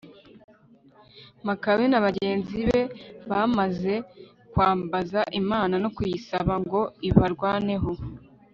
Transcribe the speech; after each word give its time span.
makabe 1.47 1.83
na 1.89 1.99
bagenzi 2.05 2.59
be 2.69 2.81
bamaze 3.29 3.93
kwambaza 4.51 5.21
imana 5.41 5.75
no 5.83 5.89
kuyisaba 5.95 6.53
ngo 6.63 6.81
ibarwaneho 7.09 7.91